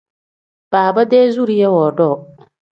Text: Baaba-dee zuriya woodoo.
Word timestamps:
Baaba-dee 0.71 1.25
zuriya 1.35 1.69
woodoo. 1.75 2.13